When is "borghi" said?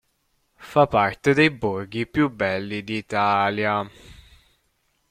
1.51-2.07